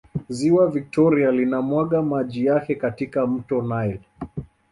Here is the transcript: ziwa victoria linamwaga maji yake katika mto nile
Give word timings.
ziwa 0.35 0.67
victoria 0.71 1.31
linamwaga 1.31 2.01
maji 2.01 2.45
yake 2.45 2.75
katika 2.75 3.27
mto 3.27 3.61
nile 3.61 4.01